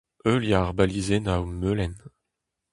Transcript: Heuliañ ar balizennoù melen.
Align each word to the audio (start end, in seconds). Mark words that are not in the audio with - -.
Heuliañ 0.25 0.63
ar 0.67 0.73
balizennoù 0.77 1.43
melen. 1.61 1.93